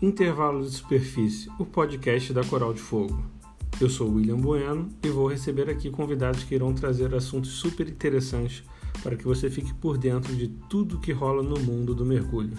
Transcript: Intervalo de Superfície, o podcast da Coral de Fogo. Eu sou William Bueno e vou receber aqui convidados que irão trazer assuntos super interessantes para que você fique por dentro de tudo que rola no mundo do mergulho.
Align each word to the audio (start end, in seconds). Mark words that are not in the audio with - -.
Intervalo 0.00 0.62
de 0.62 0.70
Superfície, 0.70 1.50
o 1.58 1.64
podcast 1.64 2.30
da 2.30 2.44
Coral 2.44 2.74
de 2.74 2.80
Fogo. 2.80 3.24
Eu 3.80 3.88
sou 3.88 4.12
William 4.12 4.36
Bueno 4.36 4.90
e 5.02 5.08
vou 5.08 5.26
receber 5.26 5.70
aqui 5.70 5.88
convidados 5.88 6.44
que 6.44 6.54
irão 6.54 6.74
trazer 6.74 7.14
assuntos 7.14 7.52
super 7.52 7.88
interessantes 7.88 8.62
para 9.02 9.16
que 9.16 9.24
você 9.24 9.48
fique 9.48 9.72
por 9.72 9.96
dentro 9.96 10.36
de 10.36 10.48
tudo 10.48 11.00
que 11.00 11.12
rola 11.12 11.42
no 11.42 11.58
mundo 11.58 11.94
do 11.94 12.04
mergulho. 12.04 12.58